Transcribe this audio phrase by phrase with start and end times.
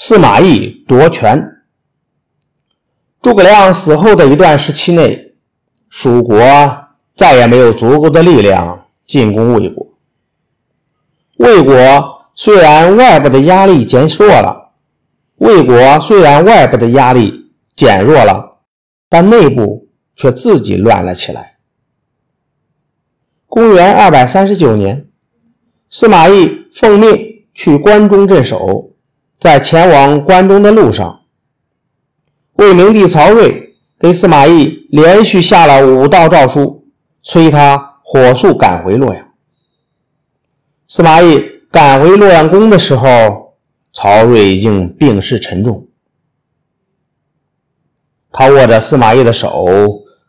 [0.00, 1.56] 司马懿夺权。
[3.20, 5.34] 诸葛亮死后的一段时期内，
[5.90, 6.38] 蜀国
[7.16, 9.88] 再也没有足够的力量进攻魏国。
[11.38, 14.70] 魏国虽然外部的压力减弱了，
[15.38, 18.60] 魏国虽然外部的压力减弱了，
[19.08, 21.56] 但内部却自己乱了起来。
[23.48, 25.08] 公元二百三十九年，
[25.90, 28.87] 司马懿奉命去关中镇守，
[29.38, 31.20] 在前往关中的路上，
[32.54, 36.88] 魏明帝曹睿给司马懿连续下了五道诏书，
[37.22, 39.28] 催他火速赶回洛阳。
[40.88, 41.40] 司马懿
[41.70, 43.54] 赶回洛阳宫的时候，
[43.92, 45.86] 曹睿已经病势沉重，
[48.32, 49.68] 他握着司马懿的手，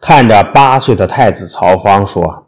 [0.00, 2.46] 看着八岁的太子曹芳说。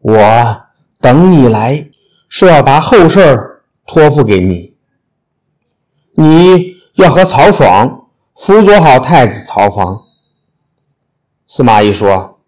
[0.00, 0.60] 我
[1.00, 1.88] 等你来
[2.28, 4.76] 是要把后事托付给你，
[6.20, 10.02] 你要和曹爽辅佐好太子曹芳。
[11.46, 12.40] 司马懿说：“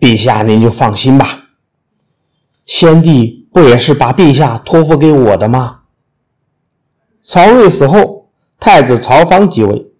[0.00, 1.28] 陛下您就放心吧，
[2.64, 5.80] 先帝不也是把陛下托付给我的吗？”
[7.20, 9.92] 曹睿死后，太子曹芳即位，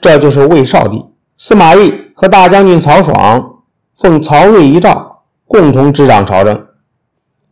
[0.00, 1.04] 这就是魏少帝。
[1.36, 3.62] 司马懿和大将军曹爽
[3.94, 5.12] 奉曹睿遗诏。
[5.46, 6.66] 共同执掌朝政。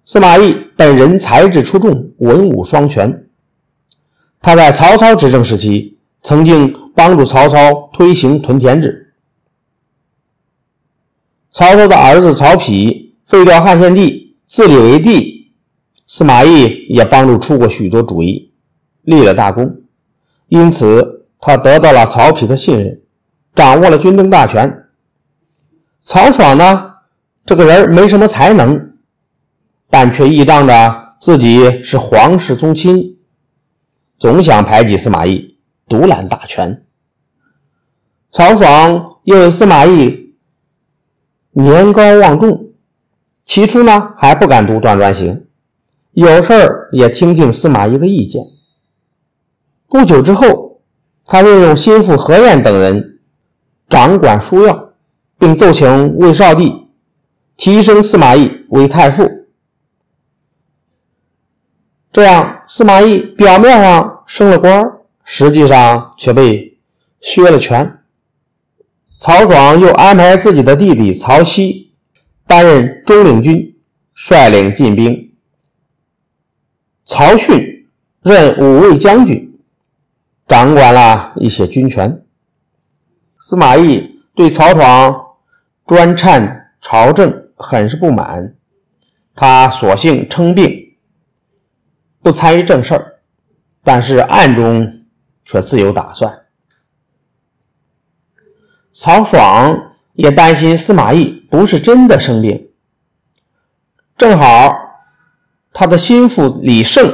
[0.04, 3.21] 司马懿本人才智出众，文武双全。
[4.42, 9.14] 他在曹操执政时期，曾经帮助曹操推行屯田制。
[11.52, 15.52] 曹操的儿子曹丕废掉汉献帝，自立为帝，
[16.06, 18.52] 司马懿也帮助出过许多主意，
[19.02, 19.82] 立了大功。
[20.48, 23.00] 因此，他得到了曹丕的信任，
[23.54, 24.86] 掌握了军政大权。
[26.00, 26.88] 曹爽呢？
[27.46, 28.92] 这个人没什么才能，
[29.88, 33.18] 但却倚仗着自己是皇室宗亲，
[34.22, 36.84] 总想排挤司马懿，独揽大权。
[38.30, 40.36] 曹爽因为司马懿
[41.50, 42.66] 年高望重，
[43.44, 45.46] 起初呢还不敢独断专行，
[46.12, 48.44] 有事儿也听听司马懿的意见。
[49.88, 50.82] 不久之后，
[51.24, 53.18] 他任用心腹何晏等人
[53.88, 54.92] 掌管书要，
[55.36, 56.86] 并奏请魏少帝。
[57.56, 59.41] 提升司马懿为太傅，
[62.12, 64.92] 这样司马懿表面上升了官，
[65.24, 66.78] 实际上却被
[67.20, 67.98] 削了权。
[69.16, 71.88] 曹爽又安排自己的弟弟曹丕
[72.46, 73.76] 担任中领军，
[74.14, 75.34] 率领进兵。
[77.04, 77.88] 曹训
[78.22, 79.58] 任五位将军，
[80.46, 82.24] 掌管了一些军权。
[83.38, 85.24] 司马懿对曹爽
[85.86, 87.40] 专擅朝政。
[87.64, 88.56] 很是不满，
[89.36, 90.81] 他索性称病，
[92.22, 93.20] 不参与正事儿，
[93.82, 94.86] 但是暗中
[95.44, 96.46] 却自有打算。
[98.90, 102.70] 曹爽也担心司马懿不是真的生病，
[104.16, 104.72] 正好
[105.72, 107.12] 他的心腹李胜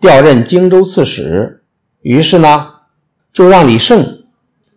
[0.00, 1.64] 调任荆州刺史，
[2.00, 2.80] 于是呢，
[3.32, 4.24] 就让李胜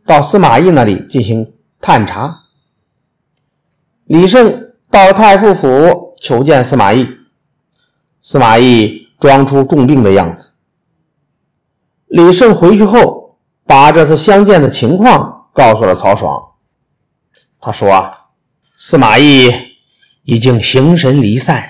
[0.06, 2.44] 到司马懿那里进行探查。
[4.06, 4.66] 李胜。
[4.92, 7.08] 到太傅府求见司马懿，
[8.22, 10.52] 司马懿装出重病的样子。
[12.08, 16.54] 李胜回去后，把这次相见的情况告诉了曹爽。
[17.62, 18.16] 他说：“啊
[18.62, 19.52] 司马懿
[20.24, 21.64] 已经形神离散，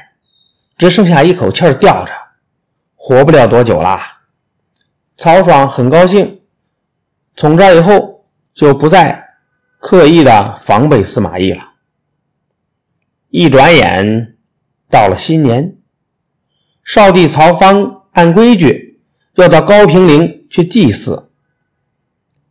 [0.77, 2.11] 只剩下一口气吊着，
[2.95, 3.99] 活不了多久了。”
[5.17, 6.41] 曹爽很高兴，
[7.35, 9.27] 从这以后就不再
[9.79, 11.71] 刻意的防备司马懿了。
[13.29, 14.37] 一转眼
[14.89, 15.78] 到了新年，
[16.91, 18.99] 少帝曹芳按规矩
[19.35, 21.31] 要到高平陵去祭祀。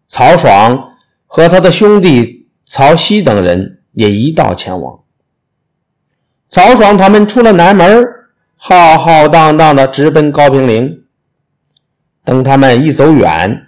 [0.06, 0.92] 曹爽
[1.26, 5.00] 和他的兄弟曹熙等人也一道前往。
[6.48, 8.06] 曹爽他们出了南门，
[8.54, 11.02] 浩浩荡荡的直奔高平陵。
[12.24, 13.66] 等他们一走远，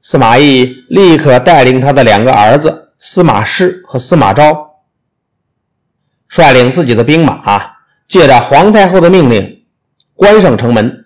[0.00, 4.80] 司马懿立刻带领他的两个儿子司马师和司马昭。
[6.26, 7.76] 率领自己的兵马，
[8.08, 9.57] 借着皇太后的命令，
[10.18, 11.04] 关上城门，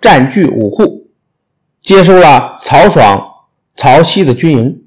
[0.00, 1.10] 占据武库，
[1.80, 3.20] 接收了曹爽、
[3.74, 4.86] 曹熙的军营，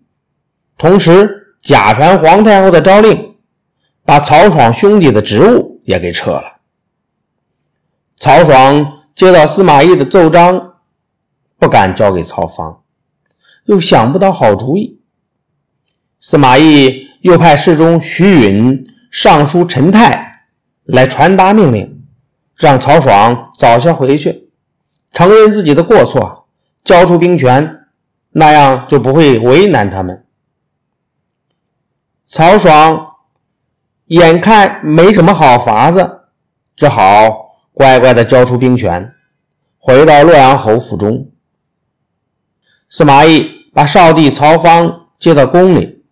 [0.77, 3.35] 同时假传皇太后的诏令，
[4.05, 6.61] 把曹爽兄弟的职务也给撤了。
[8.15, 10.75] 曹爽接到司马懿的奏章，
[11.59, 12.83] 不敢交给曹芳，
[13.65, 15.01] 又想不到好主意。
[16.21, 18.87] 司马懿又派侍中徐允。
[19.09, 20.43] 尚书陈泰
[20.83, 21.96] 来传达命令，
[22.57, 24.49] 让曹爽早些回去，
[25.13, 26.47] 承认自己的过错，
[26.83, 27.81] 交出兵权，
[28.31, 30.25] 那样就不会为难他们。
[32.25, 33.11] 曹爽
[34.05, 36.21] 眼看没什么好法子，
[36.75, 39.13] 只好乖乖的交出兵权，
[39.77, 41.31] 回到洛阳侯府中。
[42.89, 46.03] 司马懿把少帝曹芳接到宫里，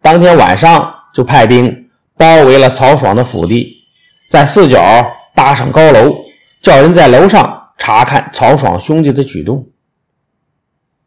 [0.00, 3.84] 当天晚上就派兵包围了曹爽的府邸，
[4.30, 4.80] 在四角
[5.38, 6.24] 搭上高楼，
[6.60, 9.70] 叫人在楼上查看曹爽兄弟的举动。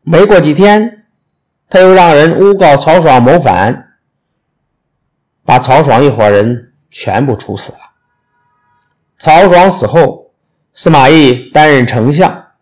[0.03, 1.05] 没过几天，
[1.69, 3.89] 他又让人诬告曹爽谋反。
[5.43, 7.79] 把曹爽一伙人全部处死了。
[9.19, 10.31] 曹爽死后，
[10.71, 12.53] 司马懿担任丞相，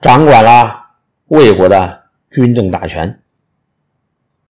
[0.00, 0.86] 掌管了
[1.26, 3.20] 魏国的军政大权。